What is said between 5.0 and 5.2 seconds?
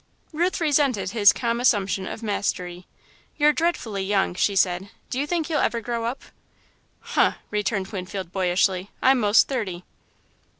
"do